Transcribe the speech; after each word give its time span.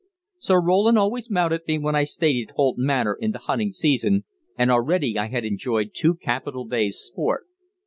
Sir 0.39 0.59
Roland 0.59 0.97
always 0.97 1.29
mounted 1.29 1.67
me 1.67 1.77
when 1.77 1.93
I 1.95 2.05
stayed 2.05 2.49
at 2.49 2.55
Holt 2.55 2.79
Manor 2.79 3.13
in 3.13 3.33
the 3.33 3.37
hunting 3.37 3.69
season, 3.69 4.23
and 4.57 4.71
already 4.71 5.15
I 5.19 5.27
had 5.27 5.45
enjoyed 5.45 5.91
two 5.93 6.15
capital 6.15 6.65
days' 6.65 6.97
sport. 6.97 7.45